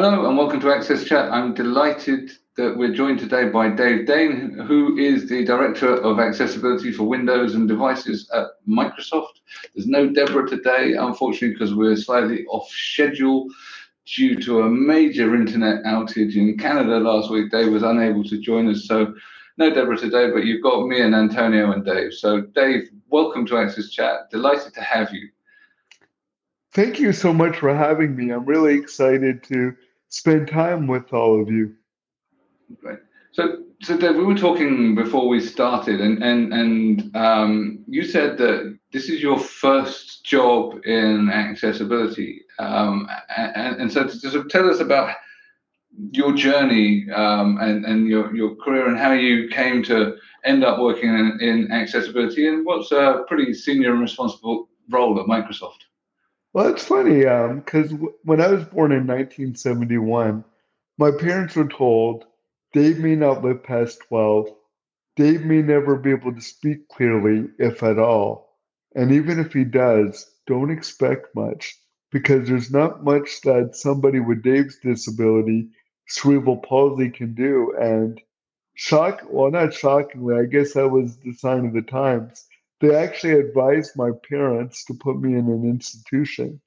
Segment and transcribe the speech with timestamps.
[0.00, 1.28] Hello and welcome to Access Chat.
[1.32, 6.92] I'm delighted that we're joined today by Dave Dame, who is the Director of Accessibility
[6.92, 9.40] for Windows and Devices at Microsoft.
[9.74, 13.48] There's no Deborah today, unfortunately, because we're slightly off schedule
[14.06, 17.50] due to a major internet outage in Canada last week.
[17.50, 19.12] Dave was unable to join us, so
[19.56, 22.14] no Deborah today, but you've got me and Antonio and Dave.
[22.14, 24.30] So, Dave, welcome to Access Chat.
[24.30, 25.28] Delighted to have you.
[26.70, 28.30] Thank you so much for having me.
[28.30, 29.74] I'm really excited to
[30.08, 31.74] spend time with all of you.
[32.80, 32.98] Great.
[33.32, 38.38] So, so Dave, we were talking before we started, and and and um, you said
[38.38, 44.68] that this is your first job in accessibility, um, and, and so to of tell
[44.68, 45.14] us about
[46.12, 50.78] your journey um, and and your your career and how you came to end up
[50.78, 55.87] working in, in accessibility, and what's a pretty senior and responsible role at Microsoft.
[56.58, 60.44] Well, it's funny because um, when I was born in 1971,
[60.98, 62.24] my parents were told
[62.72, 64.48] Dave may not live past 12.
[65.14, 68.56] Dave may never be able to speak clearly, if at all.
[68.96, 71.76] And even if he does, don't expect much
[72.10, 75.68] because there's not much that somebody with Dave's disability,
[76.08, 77.72] cerebral palsy, can do.
[77.80, 78.20] And
[78.74, 82.47] shock, well, not shockingly, I guess that was the sign of the times
[82.80, 86.60] they actually advised my parents to put me in an institution.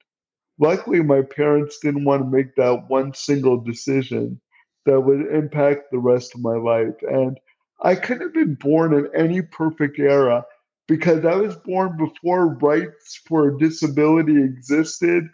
[0.58, 4.40] Luckily, my parents didn't want to make that one single decision
[4.84, 6.94] that would impact the rest of my life.
[7.02, 7.38] And
[7.82, 10.44] I couldn't have been born in any perfect era
[10.86, 15.28] because I was born before rights for disability existed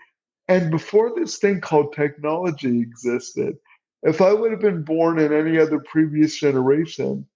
[0.46, 3.58] and before this thing called technology existed.
[4.02, 7.26] If I would have been born in any other previous generation,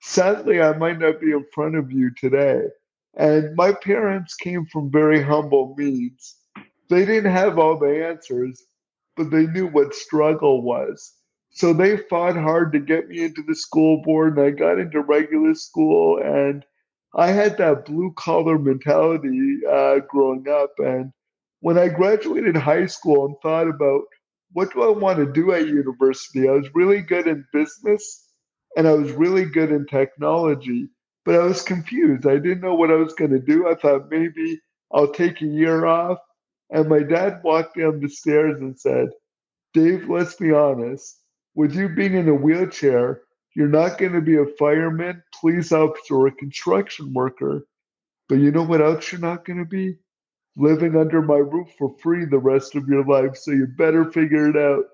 [0.00, 2.64] sadly, I might not be in front of you today.
[3.16, 6.36] And my parents came from very humble means.
[6.88, 8.62] They didn't have all the answers,
[9.16, 11.14] but they knew what struggle was.
[11.50, 15.00] So they fought hard to get me into the school board, and I got into
[15.00, 16.18] regular school.
[16.22, 16.64] And
[17.14, 20.72] I had that blue collar mentality uh, growing up.
[20.78, 21.12] And
[21.60, 24.02] when I graduated high school and thought about
[24.52, 28.28] what do I want to do at university, I was really good in business
[28.76, 30.88] and I was really good in technology
[31.28, 32.26] but I was confused.
[32.26, 33.68] I didn't know what I was going to do.
[33.68, 34.58] I thought maybe
[34.94, 36.16] I'll take a year off.
[36.70, 39.08] And my dad walked down the stairs and said,
[39.74, 41.20] Dave, let's be honest.
[41.54, 43.20] With you being in a wheelchair,
[43.54, 47.66] you're not going to be a fireman, police officer, or a construction worker.
[48.30, 49.98] But you know what else you're not going to be?
[50.56, 53.36] Living under my roof for free the rest of your life.
[53.36, 54.84] So you better figure it out.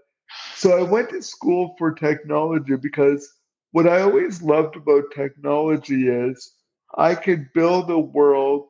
[0.56, 3.33] So I went to school for technology because
[3.75, 6.53] what I always loved about technology is
[6.97, 8.69] I could build a world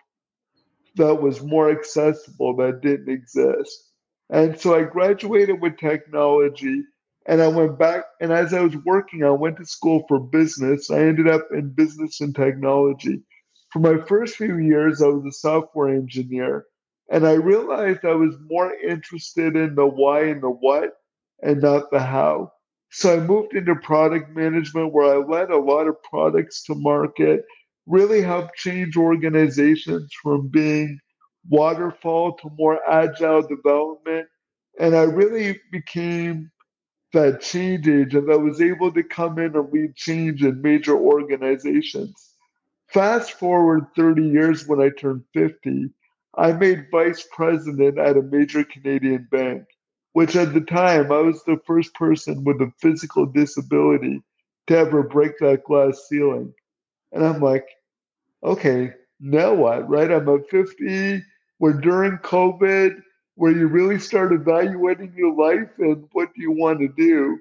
[0.96, 3.90] that was more accessible that didn't exist.
[4.30, 6.84] And so I graduated with technology
[7.26, 8.04] and I went back.
[8.22, 10.90] And as I was working, I went to school for business.
[10.90, 13.20] I ended up in business and technology.
[13.74, 16.64] For my first few years, I was a software engineer.
[17.10, 20.92] And I realized I was more interested in the why and the what
[21.42, 22.53] and not the how.
[22.96, 27.44] So I moved into product management where I led a lot of products to market,
[27.86, 31.00] really helped change organizations from being
[31.48, 34.28] waterfall to more agile development.
[34.78, 36.52] And I really became
[37.12, 42.14] that change agent that was able to come in and lead change in major organizations.
[42.92, 45.90] Fast forward 30 years when I turned 50,
[46.38, 49.64] I made vice president at a major Canadian bank
[50.14, 54.22] which at the time I was the first person with a physical disability
[54.68, 56.54] to ever break that glass ceiling.
[57.12, 57.66] And I'm like,
[58.42, 60.10] okay, now what, right?
[60.10, 61.22] I'm at 50,
[61.58, 63.02] we're during COVID,
[63.34, 67.38] where you really start evaluating your life and what do you want to do.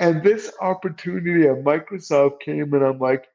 [0.00, 3.28] And this opportunity at Microsoft came, and I'm like,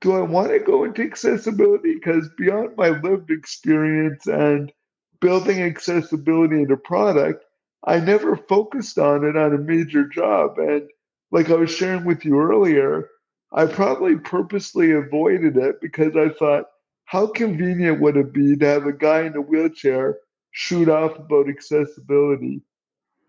[0.00, 1.94] do I want to go into accessibility?
[1.94, 4.70] Because beyond my lived experience and
[5.20, 7.45] building accessibility into product,
[7.86, 10.58] I never focused on it on a major job.
[10.58, 10.88] And
[11.30, 13.08] like I was sharing with you earlier,
[13.52, 16.64] I probably purposely avoided it because I thought,
[17.04, 20.18] how convenient would it be to have a guy in a wheelchair
[20.50, 22.62] shoot off about accessibility?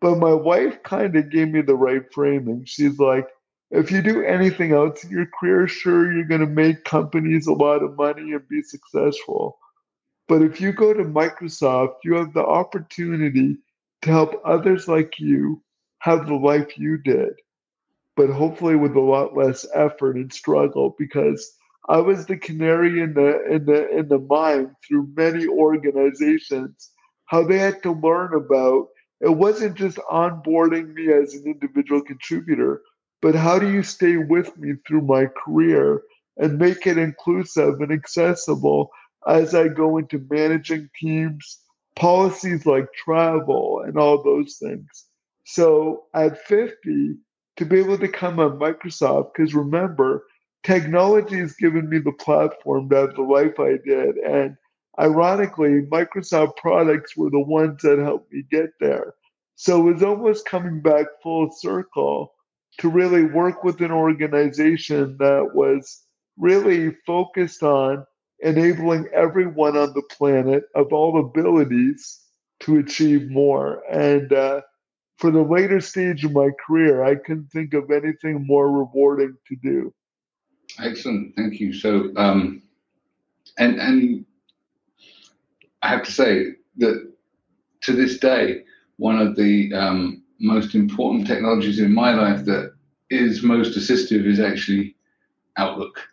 [0.01, 2.65] But my wife kind of gave me the right framing.
[2.65, 3.27] She's like,
[3.69, 7.53] if you do anything else in your career, sure, you're going to make companies a
[7.53, 9.59] lot of money and be successful.
[10.27, 13.57] But if you go to Microsoft, you have the opportunity
[14.01, 15.61] to help others like you
[15.99, 17.33] have the life you did,
[18.15, 21.53] but hopefully with a lot less effort and struggle because
[21.89, 26.91] I was the canary in the in the in the mine through many organizations,
[27.25, 28.87] how they had to learn about
[29.21, 32.81] it wasn't just onboarding me as an individual contributor,
[33.21, 36.01] but how do you stay with me through my career
[36.37, 38.91] and make it inclusive and accessible
[39.27, 41.59] as I go into managing teams,
[41.97, 45.05] policies like travel, and all those things.
[45.45, 47.15] So at 50,
[47.57, 50.25] to be able to come on Microsoft, because remember,
[50.63, 54.17] technology has given me the platform to have the life I did.
[54.17, 54.55] And
[54.99, 59.15] ironically, Microsoft products were the ones that helped me get there.
[59.55, 62.33] So it was almost coming back full circle
[62.79, 66.03] to really work with an organization that was
[66.37, 68.05] really focused on
[68.39, 72.21] enabling everyone on the planet of all abilities
[72.59, 73.83] to achieve more.
[73.91, 74.61] And uh,
[75.17, 79.55] for the later stage of my career, I couldn't think of anything more rewarding to
[79.55, 79.93] do.
[80.83, 81.73] Excellent, thank you.
[81.73, 82.61] So, um,
[83.57, 84.25] and and
[85.81, 87.11] I have to say that
[87.81, 88.63] to this day,
[88.97, 92.73] one of the um, most important technologies in my life that
[93.09, 94.95] is most assistive is actually
[95.57, 95.99] Outlook.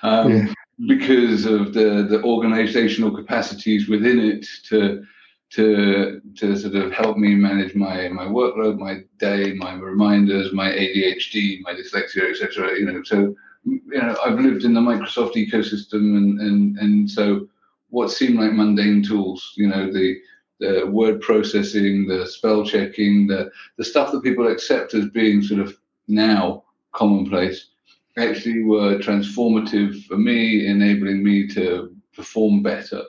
[0.00, 0.54] Um, yeah.
[0.86, 5.04] Because of the, the organizational capacities within it to
[5.50, 10.70] to to sort of help me manage my my workload, my day, my reminders, my
[10.70, 12.78] ADHD, my dyslexia, etc.
[12.78, 13.34] You know, so
[13.64, 17.48] you know, I've lived in the Microsoft ecosystem, and and and so
[17.90, 20.20] what seem like mundane tools, you know, the
[20.60, 25.60] the word processing, the spell checking, the the stuff that people accept as being sort
[25.60, 25.76] of
[26.08, 27.70] now commonplace,
[28.16, 33.02] actually were transformative for me, enabling me to perform better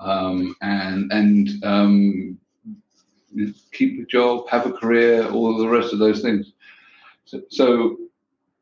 [0.00, 2.38] um, and and um,
[3.72, 6.52] keep a job, have a career, all the rest of those things.
[7.24, 7.96] So, so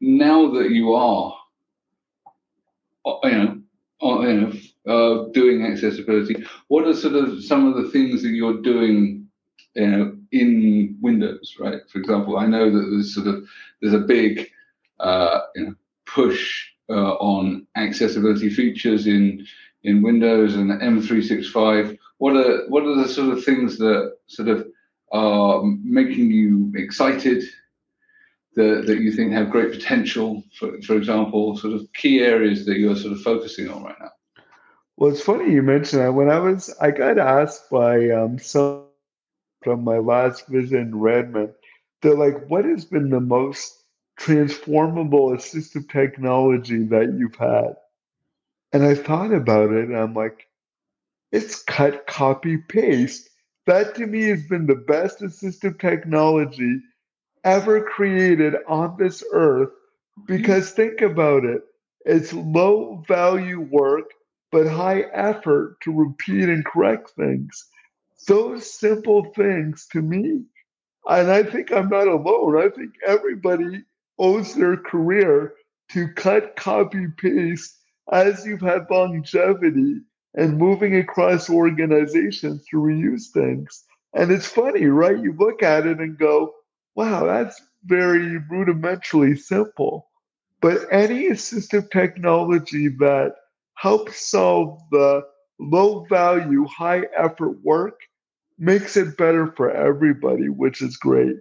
[0.01, 1.35] now that you are,
[3.05, 3.59] uh, you know,
[4.03, 4.53] uh, you know,
[4.93, 9.27] uh, doing accessibility, what are sort of some of the things that you're doing,
[9.75, 11.81] you know, in Windows, right?
[11.89, 13.45] For example, I know that there's sort of
[13.81, 14.49] there's a big,
[15.01, 15.75] uh, you know,
[16.07, 19.47] push uh, on accessibility features in
[19.83, 21.97] in Windows and M365.
[22.19, 24.67] What are what are the sort of things that sort of
[25.13, 27.45] are making you excited?
[28.55, 32.79] That, that you think have great potential, for, for example, sort of key areas that
[32.79, 34.13] you're sort of focusing on right now?
[34.97, 36.15] Well, it's funny you mentioned that.
[36.15, 38.87] When I was, I got asked by um, some
[39.63, 41.53] from my last visit in Redmond,
[42.01, 43.83] they're like, what has been the most
[44.17, 47.77] transformable assistive technology that you've had?
[48.73, 50.47] And I thought about it and I'm like,
[51.33, 53.29] it's cut, copy, paste.
[53.67, 56.81] That to me has been the best assistive technology
[57.45, 59.71] ever created on this earth
[60.27, 61.63] because think about it.
[62.05, 64.11] It's low value work,
[64.53, 67.67] but high effort to repeat and correct things.
[68.27, 70.43] Those simple things to me,
[71.09, 72.57] and I think I'm not alone.
[72.61, 73.85] I think everybody
[74.19, 75.55] owes their career
[75.91, 77.77] to cut, copy, paste
[78.13, 80.01] as you've had longevity
[80.35, 83.85] and moving across organizations to reuse things.
[84.15, 85.19] And it's funny, right?
[85.19, 86.55] You look at it and go,
[86.95, 90.09] wow, that's very rudimentarily simple.
[90.61, 93.35] But any assistive technology that
[93.75, 95.23] helps solve the
[95.61, 98.01] low value, high effort work
[98.59, 101.37] makes it better for everybody, which is great.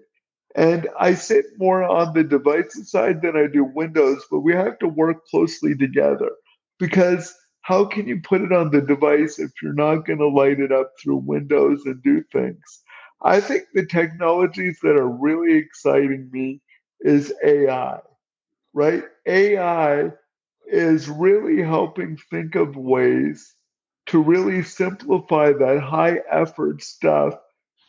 [0.55, 4.79] And I sit more on the devices side than I do Windows, but we have
[4.79, 6.31] to work closely together
[6.79, 10.59] because how can you put it on the device if you're not going to light
[10.59, 12.83] it up through Windows and do things?
[13.23, 16.61] I think the technologies that are really exciting me
[17.01, 17.99] is AI,
[18.73, 19.03] right?
[19.27, 20.11] AI
[20.67, 23.55] is really helping think of ways
[24.07, 27.35] to really simplify that high effort stuff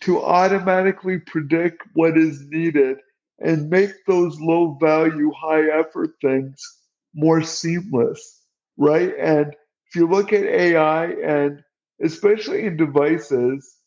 [0.02, 2.98] to automatically predict what is needed
[3.40, 6.60] and make those low value, high effort things
[7.14, 8.42] more seamless
[8.78, 9.14] right?
[9.18, 9.54] And
[9.88, 11.62] if you look at AI and
[12.02, 13.78] especially in devices,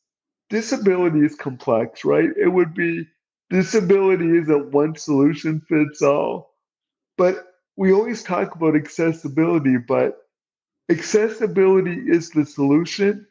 [0.49, 2.29] disability is complex, right?
[2.37, 3.07] It would be
[3.49, 6.51] disability isn't one solution fits all.
[7.17, 7.45] But
[7.77, 10.17] we always talk about accessibility, but
[10.89, 13.27] accessibility is the solution,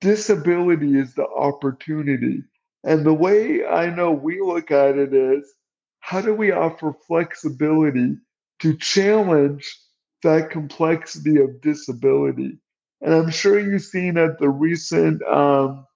[0.00, 2.42] disability is the opportunity.
[2.84, 5.54] And the way I know we look at it is
[6.00, 8.16] how do we offer flexibility
[8.60, 9.76] to challenge
[10.22, 12.58] that complexity of disability.
[13.00, 15.86] And I'm sure you've seen at the recent, um,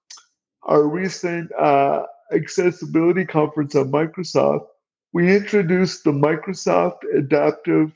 [0.63, 4.67] our recent uh, accessibility conference at Microsoft,
[5.13, 7.93] we introduced the Microsoft Adaptive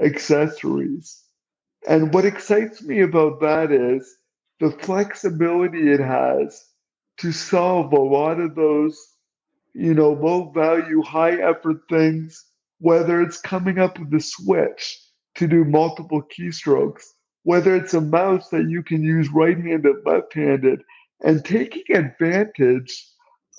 [0.00, 1.22] Accessories.
[1.86, 4.16] And what excites me about that is
[4.60, 6.64] the flexibility it has
[7.18, 8.98] to solve a lot of those,
[9.74, 12.44] you know, low value, high effort things,
[12.78, 14.98] whether it's coming up with a switch
[15.34, 17.04] to do multiple keystrokes,
[17.42, 20.82] whether it's a mouse that you can use right handed, left handed,
[21.24, 23.06] and taking advantage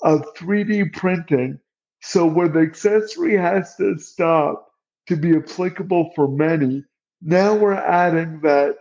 [0.02, 1.58] of 3D printing.
[2.02, 4.68] So, where the accessory has to stop
[5.06, 6.84] to be applicable for many,
[7.20, 8.76] now we're adding that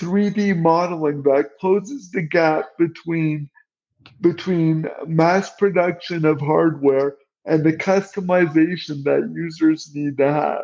[0.00, 3.50] 3D modeling that closes the gap between
[4.20, 10.62] between mass production of hardware and the customization that users need to have.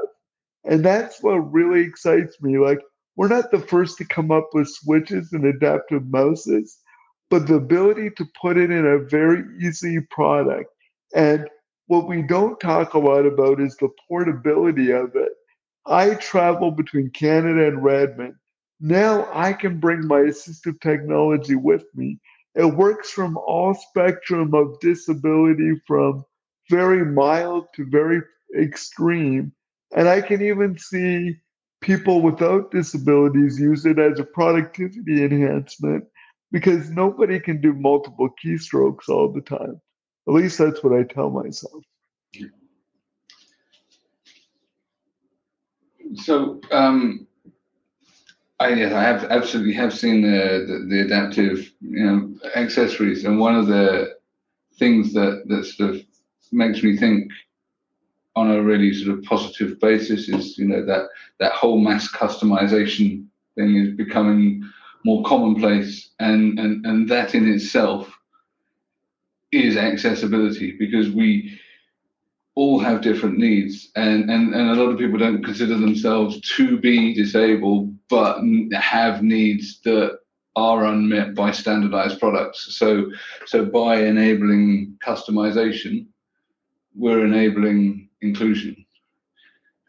[0.65, 2.59] And that's what really excites me.
[2.59, 2.81] Like,
[3.17, 6.79] we're not the first to come up with switches and adaptive mouses,
[7.31, 10.71] but the ability to put it in a very easy product.
[11.15, 11.49] And
[11.87, 15.33] what we don't talk a lot about is the portability of it.
[15.87, 18.35] I travel between Canada and Redmond.
[18.81, 22.19] Now I can bring my assistive technology with me.
[22.55, 26.25] It works from all spectrum of disability from
[26.71, 28.23] very mild to very
[28.59, 29.53] extreme.
[29.95, 31.37] And I can even see
[31.81, 36.05] people without disabilities use it as a productivity enhancement
[36.51, 39.81] because nobody can do multiple keystrokes all the time.
[40.29, 41.85] At least that's what I tell myself.
[46.15, 47.26] So, um,
[48.59, 53.39] I, yes, I have absolutely have seen the, the, the adaptive you know accessories, and
[53.39, 54.17] one of the
[54.79, 56.03] things that that sort of
[56.53, 57.31] makes me think
[58.35, 61.09] on a really sort of positive basis is you know that
[61.39, 64.63] that whole mass customization thing is becoming
[65.05, 68.11] more commonplace and and and that in itself
[69.53, 71.59] is accessibility because we
[72.55, 76.79] all have different needs and, and and a lot of people don't consider themselves to
[76.79, 78.41] be disabled but
[78.75, 80.19] have needs that
[80.55, 83.11] are unmet by standardized products so
[83.45, 86.07] so by enabling customization
[86.97, 88.85] we're enabling inclusion.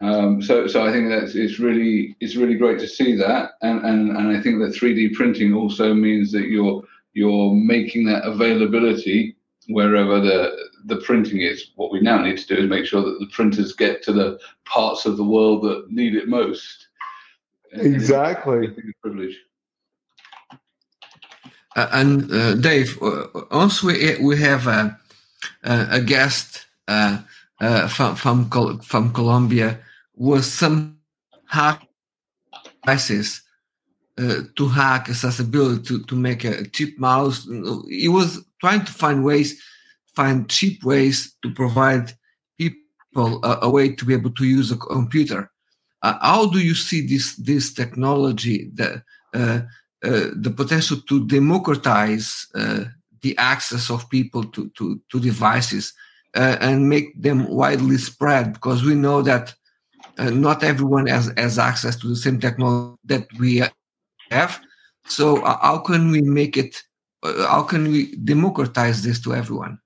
[0.02, 3.84] Um, so, so I think that it's really it's really great to see that, and,
[3.84, 6.84] and and I think that 3D printing also means that you're
[7.14, 9.36] you're making that availability
[9.70, 10.56] wherever the
[10.86, 11.72] the printing is.
[11.76, 14.40] What we now need to do is make sure that the printers get to the
[14.66, 16.87] parts of the world that need it most.
[17.72, 18.76] Exactly.
[19.02, 19.38] privilege.
[21.76, 24.98] Uh, and uh, Dave, uh, also we, we have a,
[25.64, 27.20] a guest uh,
[27.62, 29.80] uh, from from from Colombia
[30.16, 30.98] was some
[31.46, 31.88] hack
[32.82, 33.42] devices
[34.18, 37.48] uh, to hack accessibility to, to make a cheap mouse.
[37.88, 39.62] He was trying to find ways,
[40.16, 42.14] find cheap ways to provide
[42.58, 45.52] people a, a way to be able to use a computer.
[46.08, 49.60] Uh, how do you see this this technology, the uh,
[50.10, 52.48] uh, the potential to democratize
[53.24, 55.94] the access of people to, to, to devices
[56.36, 59.54] and make them widely spread because we know that
[60.18, 63.64] not everyone has, has access to the same technology that we
[64.30, 64.62] have.
[65.08, 66.74] So how can we make it?
[67.24, 69.80] How can we democratize this to everyone?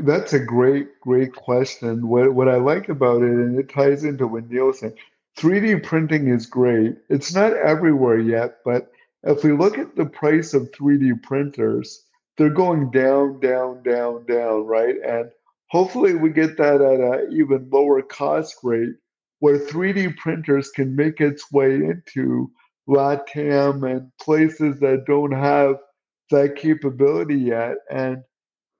[0.00, 2.08] That's a great, great question.
[2.08, 4.94] What what I like about it, and it ties into what Neil said,
[5.38, 6.96] 3D printing is great.
[7.08, 8.90] It's not everywhere yet, but
[9.22, 12.04] if we look at the price of 3D printers,
[12.36, 14.96] they're going down, down, down, down, right?
[15.06, 15.30] And
[15.68, 18.94] hopefully we get that at an even lower cost rate
[19.40, 22.50] where 3D printers can make its way into
[22.88, 25.76] LATAM and places that don't have
[26.30, 27.76] that capability yet.
[27.90, 28.22] And,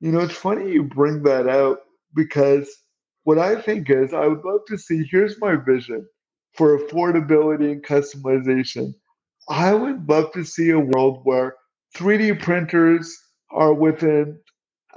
[0.00, 1.80] you know, it's funny you bring that out
[2.14, 2.70] because
[3.24, 6.06] what I think is I would love to see here's my vision
[6.56, 8.94] for affordability and customization.
[9.48, 11.56] I would love to see a world where
[11.96, 13.16] 3D printers
[13.52, 14.38] are within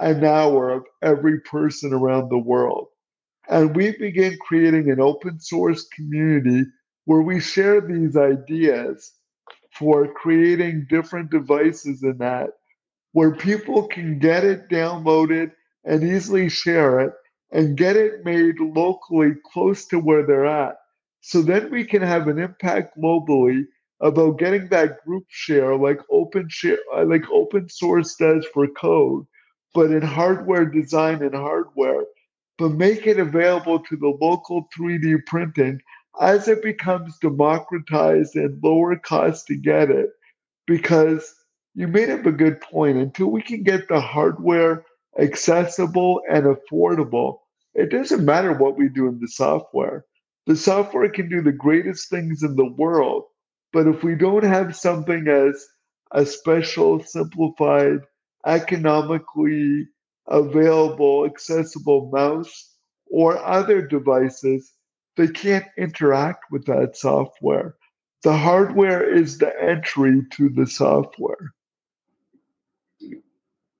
[0.00, 2.88] an hour of every person around the world.
[3.48, 6.64] And we begin creating an open source community
[7.06, 9.12] where we share these ideas
[9.78, 12.50] for creating different devices in that,
[13.14, 15.52] where people can get it downloaded
[15.84, 17.12] and easily share it
[17.52, 20.76] and get it made locally close to where they're at.
[21.20, 23.66] So then we can have an impact globally
[24.00, 29.24] about getting that group share like open share uh, like open source does for code
[29.72, 32.04] but in hardware design and hardware
[32.58, 35.80] but make it available to the local 3d printing
[36.20, 40.10] as it becomes democratized and lower cost to get it
[40.66, 41.34] because
[41.74, 44.84] you made up a good point until we can get the hardware
[45.18, 47.38] accessible and affordable
[47.74, 50.04] it doesn't matter what we do in the software
[50.46, 53.24] the software can do the greatest things in the world
[53.72, 55.66] but if we don't have something as
[56.12, 57.98] a special, simplified
[58.46, 59.88] economically
[60.28, 62.70] available, accessible mouse
[63.06, 64.72] or other devices,
[65.16, 67.74] they can't interact with that software.
[68.22, 71.52] The hardware is the entry to the software.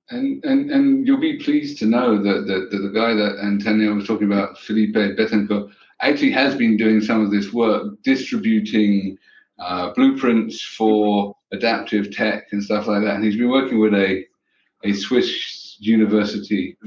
[0.09, 3.95] And, and and you'll be pleased to know that, that, that the guy that Antonio
[3.95, 5.71] was talking about, Felipe Betancourt,
[6.01, 9.17] actually has been doing some of this work, distributing
[9.57, 13.15] uh, blueprints for adaptive tech and stuff like that.
[13.15, 14.25] And he's been working with a,
[14.83, 16.77] a Swiss university.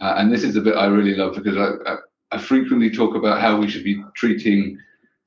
[0.00, 1.96] Uh, and this is the bit I really love because I, I,
[2.32, 4.78] I frequently talk about how we should be treating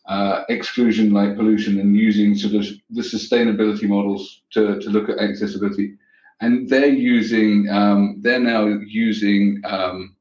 [0.08, 5.20] uh, exclusion like pollution and using sort of the sustainability models to, to look at
[5.20, 5.96] accessibility
[6.44, 10.16] and they're using um, they're now using um,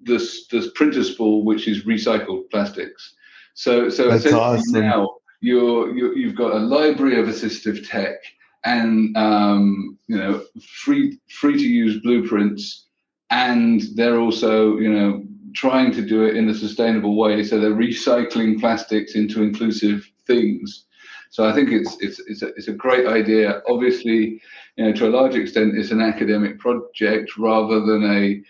[0.00, 3.14] this this printer spool which is recycled plastics.
[3.54, 4.80] So so That's essentially awesome.
[4.80, 8.18] now you're, you you've got a library of assistive tech
[8.64, 12.86] and um, you know free free to use blueprints
[13.30, 15.24] and they're also you know
[15.54, 20.84] trying to do it in a sustainable way so they're recycling plastics into inclusive things
[21.30, 23.62] so I think it's it's it's a, it's a great idea.
[23.68, 24.42] Obviously,
[24.76, 28.42] you know, to a large extent, it's an academic project rather than a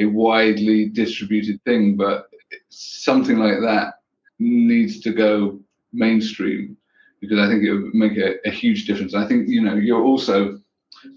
[0.00, 1.96] a widely distributed thing.
[1.96, 2.30] But
[2.68, 3.94] something like that
[4.38, 5.58] needs to go
[5.92, 6.76] mainstream
[7.20, 9.14] because I think it would make a, a huge difference.
[9.14, 10.60] I think you know you're also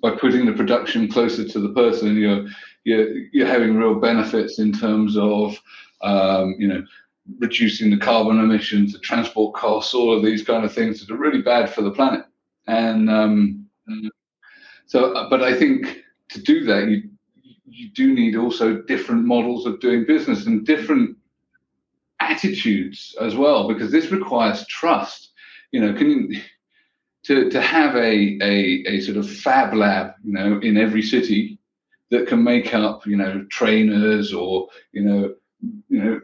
[0.01, 2.47] by putting the production closer to the person, you're
[2.83, 5.55] you're you're having real benefits in terms of
[6.01, 6.83] um, you know
[7.39, 11.17] reducing the carbon emissions, the transport costs, all of these kind of things that are
[11.17, 12.25] really bad for the planet.
[12.67, 13.65] And um,
[14.85, 17.09] so, but I think to do that, you
[17.65, 21.17] you do need also different models of doing business and different
[22.19, 25.31] attitudes as well, because this requires trust.
[25.71, 26.41] You know, can you,
[27.23, 31.59] to to have a, a a sort of fab lab, you know, in every city
[32.09, 35.33] that can make up, you know, trainers or you know,
[35.87, 36.21] you know,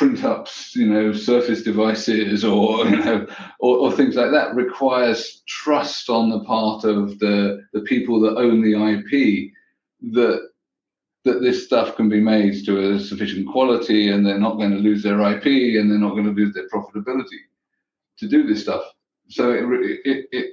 [0.00, 3.26] print ups, you know, surface devices or you know,
[3.58, 8.38] or, or, things like that requires trust on the part of the the people that
[8.38, 9.52] own the IP
[10.14, 10.48] that
[11.26, 14.78] that this stuff can be made to a sufficient quality and they're not going to
[14.78, 15.44] lose their IP
[15.78, 17.42] and they're not going to lose their profitability
[18.16, 18.84] to do this stuff.
[19.28, 19.64] So it
[20.06, 20.46] it it,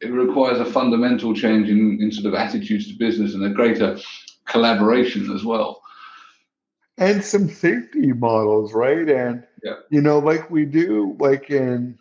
[0.00, 3.98] it requires a fundamental change in, in sort of attitudes to business and a greater
[4.46, 5.82] collaboration as well
[6.98, 9.08] and some safety models, right?
[9.08, 9.76] And yeah.
[9.90, 11.98] you know, like we do, like in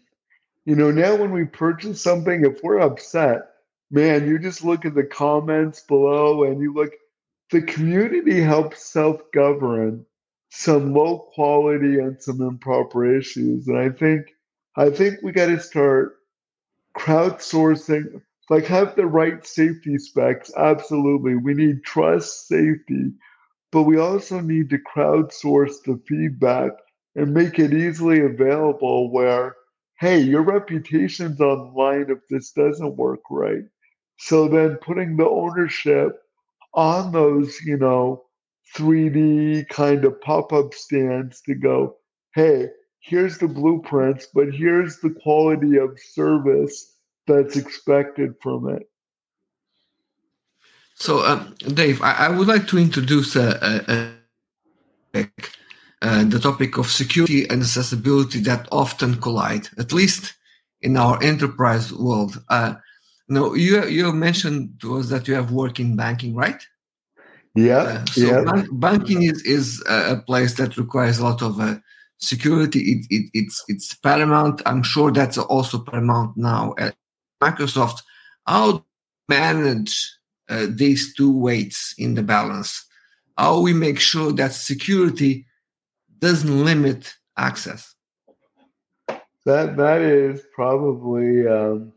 [0.65, 3.51] you know, now when we purchase something, if we're upset,
[3.91, 6.91] man, you just look at the comments below and you look.
[7.51, 10.03] The community helps self-govern
[10.49, 14.33] some low quality and some improper issues, and I think
[14.75, 16.17] I think we got to start
[16.97, 18.21] crowdsourcing.
[18.49, 20.51] Like have the right safety specs.
[20.55, 23.11] Absolutely, we need trust, safety,
[23.75, 26.71] but we also need to crowdsource the feedback
[27.15, 29.53] and make it easily available where
[29.99, 33.65] hey your reputation's on line if this doesn't work right.
[34.17, 36.13] So then putting the ownership
[36.73, 38.23] on those you know
[38.77, 41.97] 3d kind of pop-up stands to go
[42.33, 42.69] hey
[43.01, 46.95] here's the blueprints but here's the quality of service
[47.27, 48.83] that's expected from it
[50.95, 55.29] so, um, Dave, I, I, would like to introduce a, a, a,
[56.01, 60.33] uh, the topic of security and accessibility that often collide, at least
[60.81, 62.41] in our enterprise world.
[62.49, 62.75] Uh,
[63.27, 66.61] no, you you mentioned to us that you have work in banking, right?
[67.55, 67.77] Yeah.
[67.77, 68.43] Uh, so yeah.
[68.43, 71.75] Ban- banking is is a place that requires a lot of uh,
[72.19, 72.79] security.
[72.79, 74.61] It, it, it's it's paramount.
[74.65, 76.95] I'm sure that's also paramount now at
[77.41, 78.03] Microsoft.
[78.45, 78.85] How
[79.27, 80.15] manage
[80.49, 82.85] uh, these two weights in the balance?
[83.37, 85.45] How we make sure that security
[86.19, 87.93] doesn't limit access?
[89.45, 91.93] That that is probably um,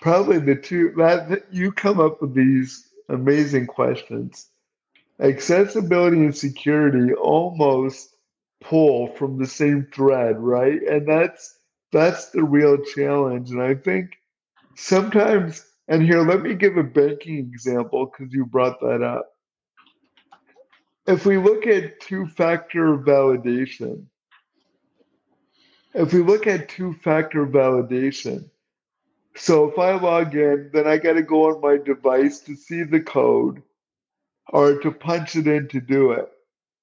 [0.00, 4.48] probably the two that, you come up with these amazing questions.
[5.20, 8.14] Accessibility and security almost
[8.60, 10.82] pull from the same thread, right?
[10.82, 11.58] And that's
[11.92, 13.50] that's the real challenge.
[13.50, 14.18] And I think
[14.74, 19.30] sometimes and here, let me give a banking example because you brought that up.
[21.06, 24.06] If we look at two factor validation,
[25.92, 28.48] if we look at two factor validation,
[29.36, 32.84] so if I log in, then I got to go on my device to see
[32.84, 33.62] the code
[34.48, 36.30] or to punch it in to do it.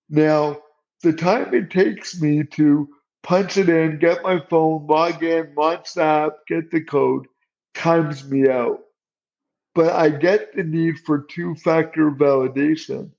[0.10, 0.62] Now,
[1.02, 2.90] the time it takes me to
[3.24, 7.28] punch it in, get my phone, log in, launch the app, get the code,
[7.74, 8.80] times me out.
[9.74, 13.12] But I get the need for two factor validation.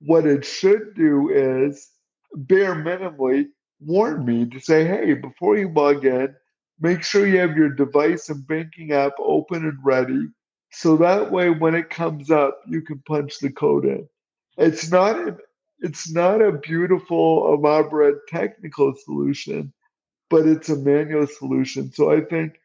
[0.00, 1.90] What it should do is,
[2.34, 3.48] bare minimally,
[3.80, 6.34] warn me to say, hey, before you log in,
[6.80, 10.28] make sure you have your device and banking app open and ready.
[10.70, 14.08] So that way, when it comes up, you can punch the code in.
[14.56, 15.38] It's not
[15.80, 19.72] it's not a beautiful, elaborate technical solution,
[20.28, 21.92] but it's a manual solution.
[21.92, 22.60] So I think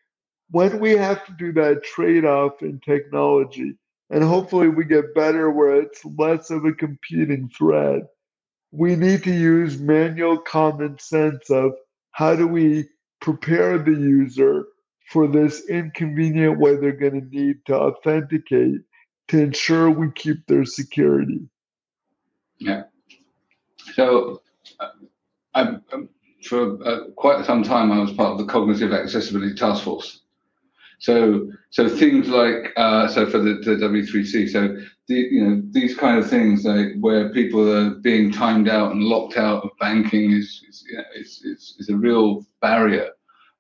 [0.54, 3.76] when we have to do that trade off in technology,
[4.12, 8.04] and hopefully we get better where it's less of a competing threat,
[8.72, 11.72] we need to use manual common sense of
[12.12, 12.88] how do we
[13.20, 14.66] prepare the user
[15.10, 18.82] for this inconvenient way they're going to need to authenticate
[19.30, 21.50] to ensure we keep their security.
[22.60, 22.84] Yeah.
[23.96, 24.44] So,
[24.80, 24.90] uh,
[25.56, 25.62] I,
[25.92, 26.10] um,
[26.44, 30.20] for uh, quite some time, I was part of the Cognitive Accessibility Task Force.
[31.04, 34.78] So, so things like uh, so for the, the W3C, so
[35.10, 39.04] the, you know these kind of things like where people are being timed out and
[39.04, 43.10] locked out of banking is is, you know, is, is, is a real barrier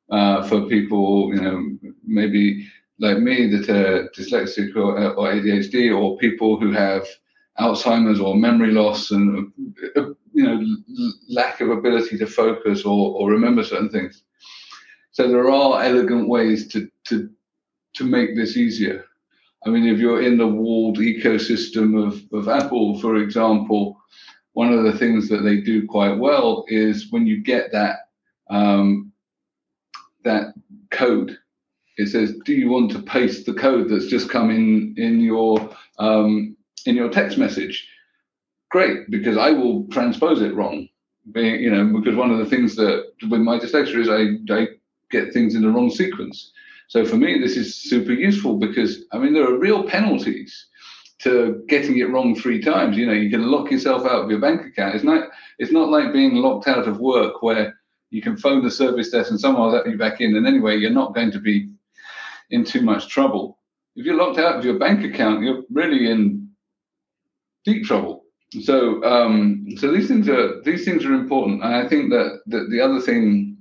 [0.09, 1.35] uh, for people.
[1.35, 2.65] You know, maybe
[2.99, 7.05] like me that are dyslexic or, or ADHD, or people who have
[7.59, 9.51] Alzheimer's or memory loss and
[9.97, 10.65] uh, you know
[11.27, 14.23] lack of ability to focus or, or remember certain things.
[15.13, 17.29] So there are elegant ways to to
[17.95, 19.05] to make this easier.
[19.65, 23.97] I mean, if you're in the walled ecosystem of, of Apple, for example,
[24.53, 28.09] one of the things that they do quite well is when you get that
[28.49, 29.13] um,
[30.23, 30.55] that
[30.89, 31.37] code,
[31.97, 35.69] it says, "Do you want to paste the code that's just come in in your
[35.99, 37.87] um, in your text message?"
[38.71, 40.89] Great, because I will transpose it wrong.
[41.35, 44.67] You know, because one of the things that with my dyslexia is I, I
[45.13, 46.51] get things in the wrong sequence.
[46.87, 50.67] So for me, this is super useful because I mean there are real penalties
[51.19, 52.97] to getting it wrong three times.
[52.97, 54.95] You know, you can lock yourself out of your bank account.
[54.95, 57.73] It's not it's not like being locked out of work where
[58.09, 60.35] you can phone the service desk and someone will let you back in.
[60.35, 61.69] And anyway, you're not going to be
[62.49, 63.59] in too much trouble.
[63.95, 66.49] If you're locked out of your bank account, you're really in
[67.65, 68.23] deep trouble.
[68.61, 72.69] So, um, so these things are these things are important, and I think that, that
[72.69, 73.52] the other thing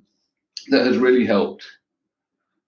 [0.70, 1.64] that has really helped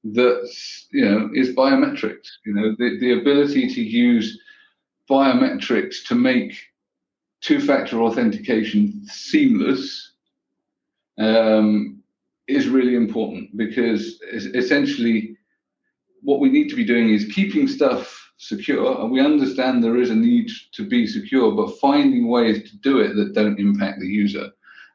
[0.04, 0.50] that
[0.90, 2.28] you know is biometrics.
[2.44, 4.38] You know, the, the ability to use
[5.08, 6.54] biometrics to make
[7.40, 10.12] two-factor authentication seamless
[11.18, 12.02] um,
[12.48, 15.36] is really important because essentially
[16.22, 20.10] what we need to be doing is keeping stuff secure and we understand there is
[20.10, 24.06] a need to be secure but finding ways to do it that don't impact the
[24.06, 24.50] user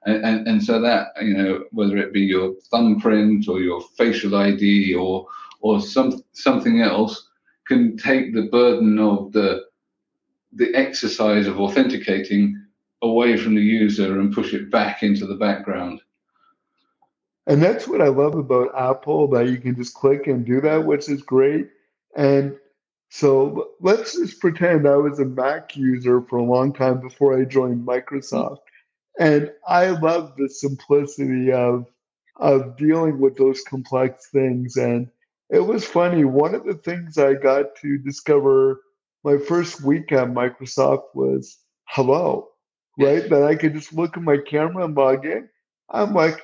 [0.06, 4.94] and, and, so that you know whether it be your thumbprint or your facial id
[4.96, 5.28] or
[5.62, 7.30] or some something else
[7.68, 9.66] can take the burden of the
[10.54, 12.56] the exercise of authenticating
[13.02, 16.02] away from the user and push it back into the background
[17.50, 20.86] and that's what I love about Apple that you can just click and do that,
[20.86, 21.68] which is great.
[22.16, 22.56] And
[23.10, 27.46] so let's just pretend I was a Mac user for a long time before I
[27.46, 28.60] joined Microsoft.
[29.20, 31.86] And I love the simplicity of
[32.38, 34.78] of dealing with those complex things.
[34.78, 35.10] And
[35.50, 36.26] it was funny.
[36.26, 38.82] One of the things I got to discover
[39.26, 42.50] my first week at Microsoft was hello,
[42.98, 43.30] right?
[43.30, 45.50] That I could just look at my camera and log in.
[45.90, 46.42] I'm like,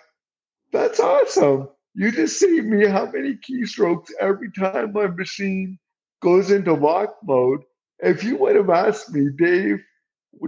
[0.74, 1.70] that's awesome.
[1.94, 5.80] You just see me how many keystrokes every time my machine
[6.22, 7.62] goes into lock mode.
[8.00, 9.82] If you would have asked me, Dave,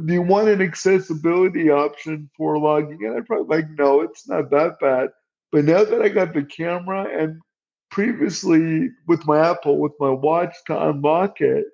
[0.05, 3.15] do you want an accessibility option for logging in?
[3.15, 5.09] I'd probably like, no, it's not that bad.
[5.51, 7.39] But now that I got the camera and
[7.89, 11.65] previously with my Apple, with my watch to unlock it,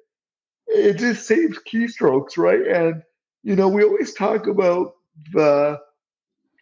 [0.68, 2.66] it just saves keystrokes, right?
[2.68, 3.02] And
[3.44, 4.94] you know, we always talk about
[5.34, 5.80] the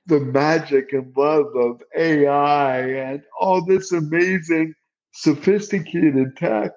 [0.07, 4.73] the magic and love of AI and all this amazing,
[5.13, 6.71] sophisticated tech.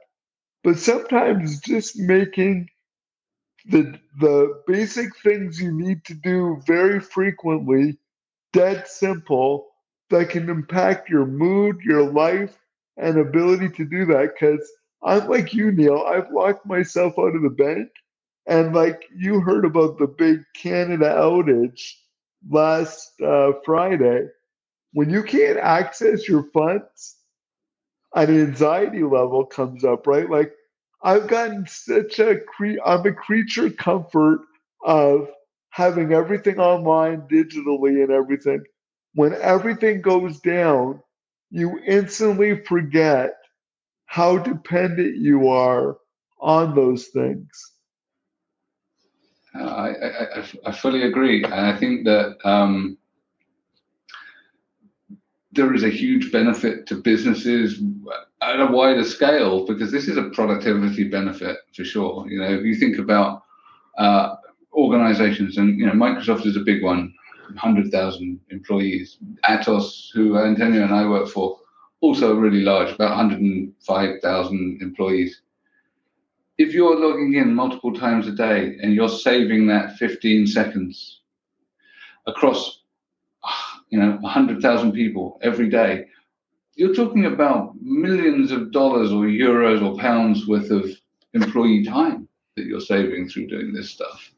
[0.62, 2.68] But sometimes just making
[3.66, 7.98] the the basic things you need to do very frequently
[8.52, 9.68] dead simple
[10.10, 12.58] that can impact your mood, your life,
[12.98, 14.34] and ability to do that.
[14.34, 14.70] Because
[15.02, 17.88] I'm like you, Neil, I've locked myself out of the bank.
[18.46, 21.92] And like you heard about the big Canada outage
[22.48, 24.28] last uh, Friday,
[24.92, 27.16] when you can't access your funds,
[28.14, 30.28] an anxiety level comes up, right?
[30.30, 30.52] Like
[31.04, 34.40] I've gotten such a cre- I'm a creature comfort
[34.84, 35.28] of
[35.68, 38.64] having everything online digitally and everything.
[39.14, 41.02] When everything goes down,
[41.50, 43.34] you instantly forget
[44.06, 45.98] how dependent you are
[46.40, 47.72] on those things.
[49.54, 51.44] Uh, I, I, I, fully agree.
[51.44, 52.98] And I think that um,
[55.52, 57.80] there is a huge benefit to businesses
[58.52, 62.26] at a wider scale because this is a productivity benefit for sure.
[62.28, 63.42] You know, if you think about
[63.98, 64.36] uh,
[64.72, 67.14] organizations, and you know, Microsoft is a big one,
[67.48, 69.18] 100,000 employees.
[69.48, 71.58] Atos, who Antonio and I work for,
[72.00, 75.40] also really large, about 105,000 employees.
[76.58, 81.20] If you're logging in multiple times a day and you're saving that 15 seconds
[82.26, 82.82] across,
[83.90, 86.06] you know, 100,000 people every day,
[86.76, 90.90] you're talking about millions of dollars or euros or pounds worth of
[91.32, 94.30] employee time that you're saving through doing this stuff.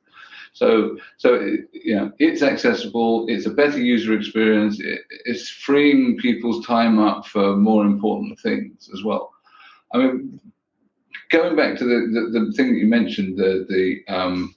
[0.52, 1.34] So, so
[1.72, 3.26] you know, it's accessible.
[3.28, 4.80] It's a better user experience.
[4.80, 9.32] It, it's freeing people's time up for more important things as well.
[9.92, 10.40] I mean,
[11.30, 14.54] going back to the, the, the thing that you mentioned, the the um,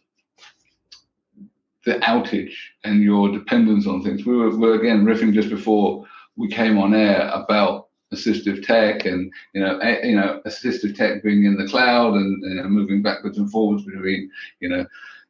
[1.85, 4.25] the outage and your dependence on things.
[4.25, 6.05] We were, were again riffing just before
[6.39, 11.21] we came on air about assistive tech and you know a, you know assistive tech
[11.21, 14.84] being in the cloud and you know, moving backwards and forwards between you know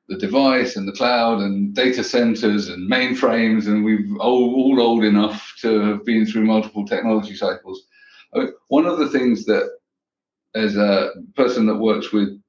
[0.07, 5.03] the device and the cloud and data centers and mainframes, and we've all, all old
[5.03, 7.85] enough to have been through multiple technology cycles.
[8.33, 9.69] I mean, one of the things that,
[10.55, 12.41] as a person that works with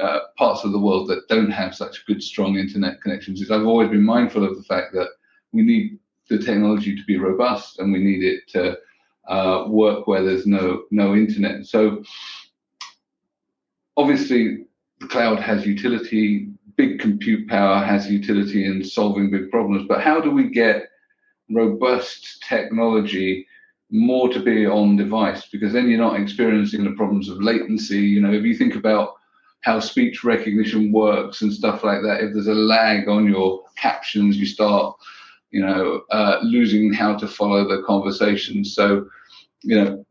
[0.00, 3.66] uh, parts of the world that don't have such good, strong internet connections, is I've
[3.66, 5.08] always been mindful of the fact that
[5.52, 8.76] we need the technology to be robust and we need it to
[9.28, 11.66] uh, work where there's no no internet.
[11.66, 12.02] So
[13.96, 14.66] obviously,
[15.00, 20.20] the cloud has utility big compute power has utility in solving big problems, but how
[20.20, 20.88] do we get
[21.50, 23.46] robust technology
[23.90, 25.46] more to be on device?
[25.50, 28.00] Because then you're not experiencing the problems of latency.
[28.00, 29.14] You know, if you think about
[29.62, 34.36] how speech recognition works and stuff like that, if there's a lag on your captions,
[34.36, 34.96] you start,
[35.56, 38.62] you know, uh, losing how to follow the conversation.
[38.62, 39.08] So,
[39.62, 40.06] you know,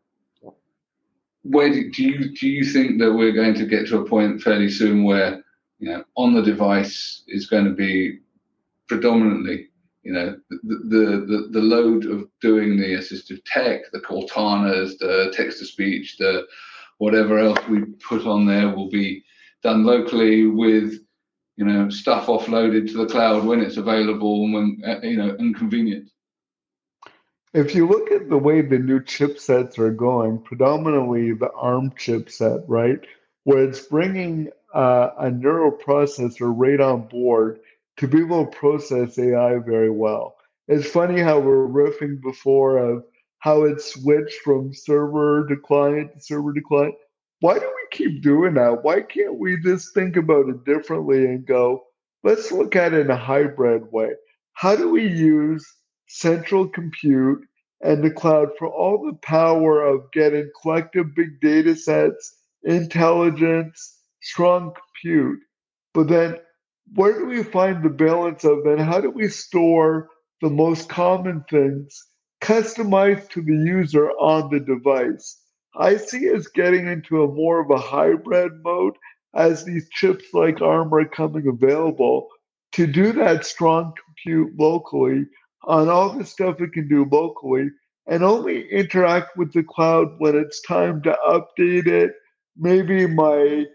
[1.44, 4.42] where do, do you do you think that we're going to get to a point
[4.42, 5.44] fairly soon where
[5.80, 8.20] you know, on the device is going to be
[8.88, 9.68] predominantly,
[10.02, 15.32] you know, the, the, the, the load of doing the assistive tech, the Cortanas, the
[15.36, 16.48] text to speech, the
[16.98, 19.24] whatever else we put on there will be
[19.62, 21.05] done locally with,
[21.58, 25.36] you know, stuff offloaded to the cloud when it's available and when, uh, you know,
[25.40, 26.10] inconvenient.
[27.54, 32.66] If you look at the way the new chipsets are going, predominantly the ARM chipset,
[32.68, 33.00] right,
[33.46, 37.60] where it's bringing uh, a neural processor right on board
[37.98, 40.36] to be able to process AI very well.
[40.68, 43.06] It's funny how we're riffing before of
[43.40, 46.96] how it switched from server to client to server to client.
[47.40, 48.84] Why do we keep doing that?
[48.84, 51.84] Why can't we just think about it differently and go,
[52.24, 54.12] let's look at it in a hybrid way?
[54.54, 55.66] How do we use
[56.08, 57.46] central compute
[57.82, 64.74] and the cloud for all the power of getting collective big data sets, intelligence, strong
[64.74, 65.40] compute.
[65.94, 66.38] But then
[66.94, 70.10] where do we find the balance of then how do we store
[70.42, 71.96] the most common things
[72.42, 75.42] customized to the user on the device?
[75.78, 78.96] I see us getting into a more of a hybrid mode
[79.34, 82.30] as these chips like ARM are coming available
[82.74, 85.26] to do that strong compute locally
[85.64, 87.70] on all the stuff it can do locally
[88.08, 92.14] and only interact with the cloud when it's time to update it.
[92.58, 93.66] Maybe my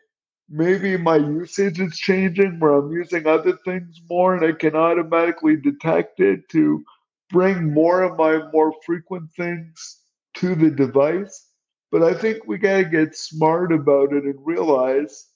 [0.49, 5.57] maybe my usage is changing where I'm using other things more and I can automatically
[5.57, 6.83] detect it to
[7.31, 9.99] bring more of my more frequent things
[10.37, 11.50] to the device.
[11.91, 15.27] But I think we got to get smart about it and realize,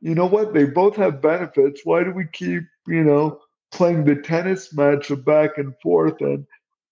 [0.00, 1.80] you know what, they both have benefits.
[1.84, 3.40] Why do we keep, you know,
[3.72, 6.46] playing the tennis match of back and forth and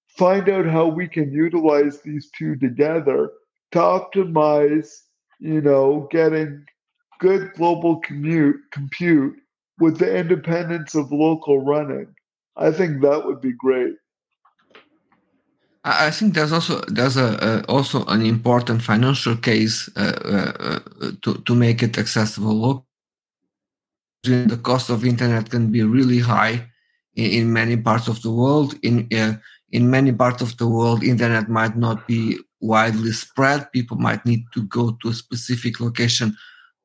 [0.09, 3.31] find out how we can utilize these two together
[3.73, 4.89] to optimize,
[5.39, 6.65] you know, getting
[7.21, 9.37] good global commute, compute
[9.79, 12.15] with the independence of local running.
[12.57, 13.95] I think that would be great.
[15.85, 21.43] I think there's also there's a, a also an important financial case uh, uh, to
[21.45, 22.87] to make it accessible locally.
[24.23, 26.71] The cost of internet can be really high
[27.17, 28.75] in, in many parts of the world.
[28.83, 29.35] In uh,
[29.73, 33.73] in many parts of the world, internet might not be widely spread.
[33.73, 36.37] People might need to go to a specific location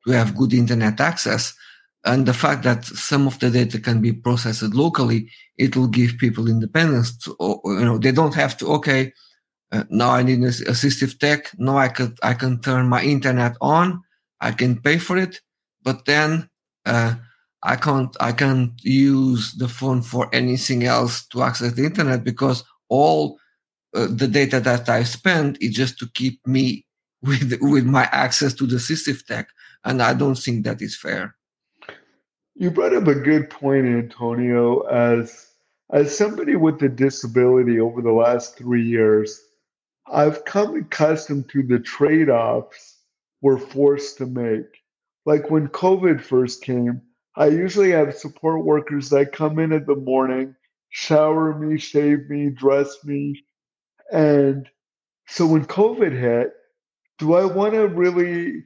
[0.04, 1.54] to have good internet access.
[2.04, 6.18] And the fact that some of the data can be processed locally, it will give
[6.18, 7.16] people independence.
[7.18, 8.66] To, you know, they don't have to.
[8.74, 9.12] Okay,
[9.72, 11.50] uh, now I need assistive tech.
[11.58, 14.02] Now I could I can turn my internet on.
[14.40, 15.40] I can pay for it,
[15.82, 16.48] but then
[16.86, 17.14] uh,
[17.62, 22.64] I can't I can't use the phone for anything else to access the internet because
[22.88, 23.38] all
[23.94, 26.86] uh, the data that I spend is just to keep me
[27.22, 29.48] with with my access to the assistive tech,
[29.84, 31.34] and I don't think that is fair.
[32.60, 34.80] You brought up a good point, Antonio.
[34.80, 35.52] As
[35.92, 39.40] as somebody with a disability over the last three years,
[40.12, 42.96] I've come accustomed to the trade offs
[43.42, 44.82] we're forced to make.
[45.24, 47.00] Like when COVID first came,
[47.36, 50.56] I usually have support workers that come in in the morning,
[50.88, 53.40] shower me, shave me, dress me.
[54.10, 54.68] And
[55.28, 56.54] so when COVID hit,
[57.18, 58.64] do I want to really,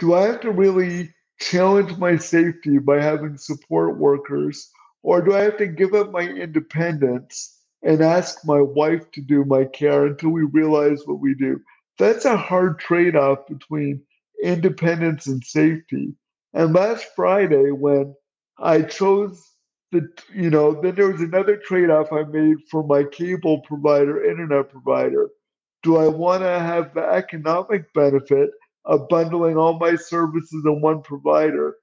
[0.00, 4.70] do I have to really challenge my safety by having support workers?
[5.02, 9.44] Or do I have to give up my independence and ask my wife to do
[9.44, 11.60] my care until we realize what we do?
[11.98, 14.02] That's a hard trade off between
[14.42, 16.14] independence and safety.
[16.52, 18.14] And last Friday, when
[18.58, 19.42] I chose
[19.92, 24.24] the, you know, then there was another trade off I made for my cable provider,
[24.24, 25.30] internet provider.
[25.82, 28.50] Do I want to have the economic benefit
[28.84, 31.76] of bundling all my services in one provider?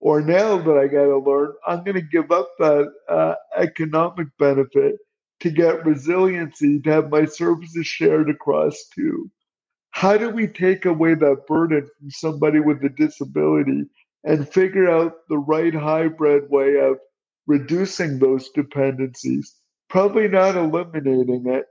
[0.00, 4.28] Or now that I got to learn, I'm going to give up that uh, economic
[4.38, 4.96] benefit
[5.40, 9.30] to get resiliency to have my services shared across two.
[9.90, 13.86] How do we take away that burden from somebody with a disability
[14.24, 16.98] and figure out the right hybrid way of
[17.46, 19.56] reducing those dependencies?
[19.88, 21.66] Probably not eliminating it,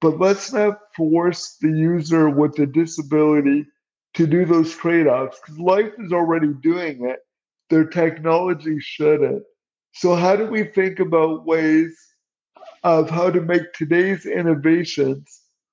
[0.00, 3.66] but let's not force the user with a disability
[4.20, 7.20] to do those trade offs because life is already doing it.
[7.70, 9.42] Their technology shouldn't.
[9.94, 11.98] So, how do we think about ways
[12.84, 15.24] of how to make today's innovations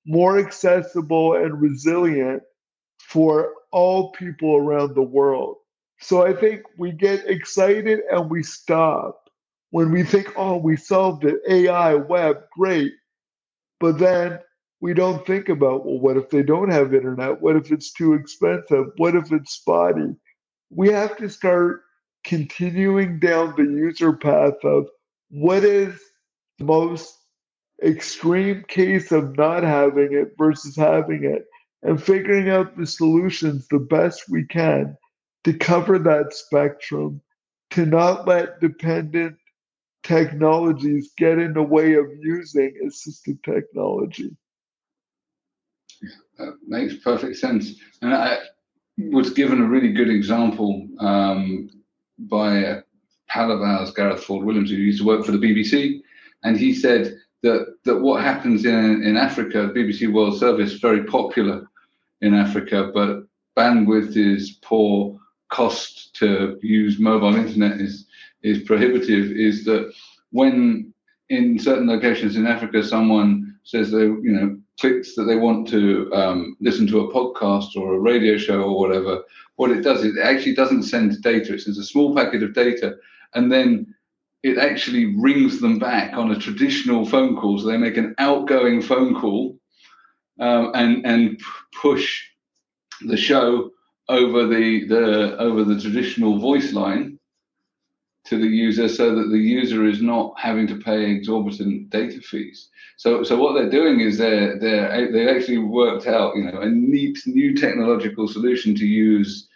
[0.05, 2.41] more accessible and resilient
[2.99, 5.57] for all people around the world?
[5.99, 9.29] So, I think we get excited and we stop
[9.71, 12.93] when we think, oh, we solved it AI, web, great.
[13.81, 14.39] But then
[14.79, 17.41] we don't think about, well, what if they don't have internet?
[17.41, 18.87] What if it's too expensive?
[18.97, 20.15] What if it's spotty?
[20.69, 21.81] We have to start
[22.23, 24.87] continuing down the user path of
[25.29, 25.99] what is
[26.59, 27.17] the most
[27.83, 31.45] extreme case of not having it versus having it
[31.83, 34.97] and figuring out the solutions the best we can
[35.43, 37.21] to cover that spectrum,
[37.71, 39.35] to not let dependent
[40.03, 44.35] technologies get in the way of using assistive technology.
[46.37, 47.73] That makes perfect sense.
[48.01, 48.39] And I
[48.97, 51.69] was given a really good example um,
[52.17, 52.81] by a
[53.27, 56.01] pal of ours, Gareth Ford Williams, who used to work for the BBC.
[56.43, 61.67] And he said that, that what happens in, in Africa, BBC World Service, very popular
[62.21, 63.23] in Africa, but
[63.57, 65.19] bandwidth is poor,
[65.49, 68.05] cost to use mobile internet is,
[68.43, 69.93] is prohibitive, is that
[70.31, 70.93] when
[71.29, 76.11] in certain locations in Africa, someone says they, you know, clicks that they want to
[76.13, 79.21] um, listen to a podcast or a radio show or whatever,
[79.55, 81.53] what it does is it actually doesn't send data.
[81.53, 82.95] It sends a small packet of data,
[83.33, 83.93] and then
[84.43, 87.57] it actually rings them back on a traditional phone call.
[87.59, 89.57] So they make an outgoing phone call
[90.39, 91.39] um, and and
[91.81, 92.23] push
[93.01, 93.71] the show
[94.09, 97.16] over the the over the traditional voice line
[98.27, 102.69] to the user so that the user is not having to pay exorbitant data fees.
[102.97, 106.69] So, so what they're doing is they're, they're, they've actually worked out, you know, a
[106.69, 109.47] neat new technological solution to use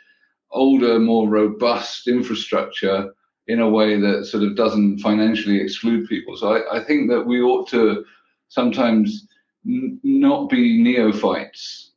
[0.51, 3.13] older, more robust infrastructure
[3.47, 6.37] in a way that sort of doesn't financially exclude people.
[6.37, 8.05] So I, I think that we ought to
[8.49, 9.27] sometimes
[9.65, 11.90] n- not be neophytes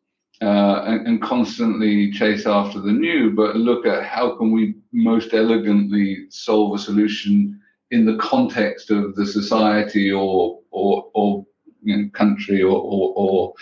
[0.45, 5.33] uh, and, and, constantly chase after the new, but look at how can we most
[5.33, 7.59] elegantly solve a solution
[7.91, 11.47] in the context of the society or or, or
[11.83, 13.55] you know, country or, or, or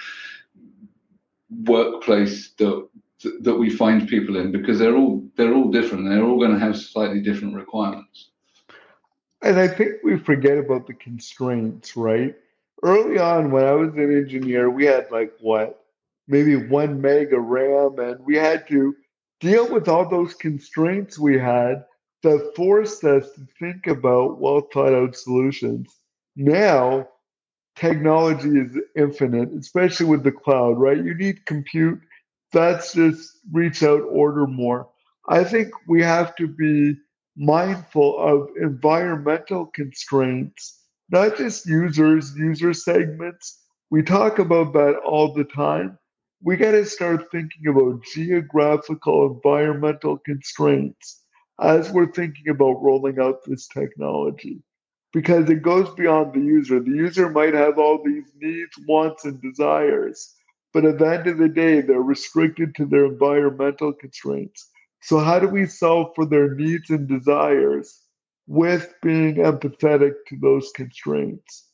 [1.64, 2.89] workplace that
[3.43, 6.09] that we find people in because they're all they're all different.
[6.09, 8.30] They're all going to have slightly different requirements.
[9.43, 12.35] And I think we forget about the constraints, right?
[12.83, 15.82] Early on, when I was an engineer, we had like what
[16.33, 18.95] maybe one meg of RAM, and we had to
[19.41, 21.85] deal with all those constraints we had
[22.22, 25.95] that forced us to think about well thought out solutions.
[26.35, 27.09] Now,
[27.76, 30.97] technology is infinite, especially with the cloud, right?
[30.97, 32.01] You need compute.
[32.53, 34.89] That's just reach out, order more.
[35.28, 36.97] I think we have to be
[37.37, 40.80] mindful of environmental constraints,
[41.11, 43.59] not just users, user segments.
[43.91, 45.99] We talk about that all the time,
[46.43, 51.22] we got to start thinking about geographical environmental constraints
[51.61, 54.61] as we're thinking about rolling out this technology
[55.12, 56.80] because it goes beyond the user.
[56.80, 60.34] The user might have all these needs, wants, and desires,
[60.72, 64.70] but at the end of the day, they're restricted to their environmental constraints.
[65.03, 68.01] So, how do we solve for their needs and desires
[68.47, 71.68] with being empathetic to those constraints?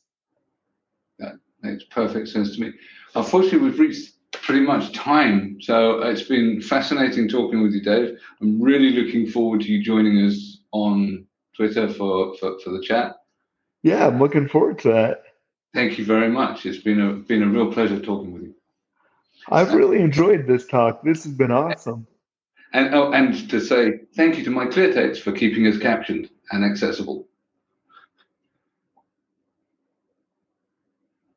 [1.17, 2.73] That makes perfect sense to me.
[3.15, 4.13] Unfortunately, we've reached
[4.49, 5.61] pretty much time.
[5.61, 8.17] So uh, it's been fascinating talking with you, Dave.
[8.41, 13.17] I'm really looking forward to you joining us on Twitter for, for, for the chat.
[13.83, 15.21] Yeah, I'm looking forward to that.
[15.75, 16.65] Thank you very much.
[16.65, 18.55] It's been a been a real pleasure talking with you.
[19.49, 21.03] I've really enjoyed this talk.
[21.03, 22.07] This has been awesome.
[22.73, 27.28] And oh, and to say thank you to MyClearText for keeping us captioned and accessible.